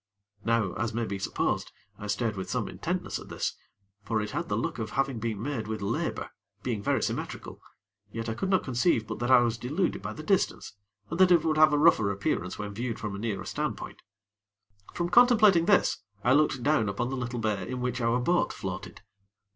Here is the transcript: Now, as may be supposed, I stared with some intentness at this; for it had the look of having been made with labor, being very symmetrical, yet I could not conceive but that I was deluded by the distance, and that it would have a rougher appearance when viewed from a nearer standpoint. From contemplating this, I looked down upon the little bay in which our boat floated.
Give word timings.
Now, 0.43 0.73
as 0.77 0.95
may 0.95 1.05
be 1.05 1.19
supposed, 1.19 1.71
I 1.99 2.07
stared 2.07 2.35
with 2.35 2.49
some 2.49 2.67
intentness 2.67 3.19
at 3.19 3.29
this; 3.29 3.53
for 4.01 4.19
it 4.19 4.31
had 4.31 4.49
the 4.49 4.57
look 4.57 4.79
of 4.79 4.89
having 4.89 5.19
been 5.19 5.39
made 5.39 5.67
with 5.67 5.79
labor, 5.83 6.31
being 6.63 6.81
very 6.81 7.03
symmetrical, 7.03 7.61
yet 8.11 8.27
I 8.27 8.33
could 8.33 8.49
not 8.49 8.63
conceive 8.63 9.05
but 9.05 9.19
that 9.19 9.29
I 9.29 9.41
was 9.41 9.59
deluded 9.59 10.01
by 10.01 10.13
the 10.13 10.23
distance, 10.23 10.73
and 11.11 11.19
that 11.19 11.29
it 11.31 11.43
would 11.45 11.57
have 11.57 11.71
a 11.71 11.77
rougher 11.77 12.09
appearance 12.09 12.57
when 12.57 12.73
viewed 12.73 12.97
from 12.97 13.13
a 13.15 13.19
nearer 13.19 13.45
standpoint. 13.45 14.01
From 14.91 15.07
contemplating 15.07 15.65
this, 15.67 15.99
I 16.23 16.33
looked 16.33 16.63
down 16.63 16.89
upon 16.89 17.11
the 17.11 17.15
little 17.15 17.37
bay 17.39 17.67
in 17.69 17.79
which 17.79 18.01
our 18.01 18.19
boat 18.19 18.51
floated. 18.51 19.01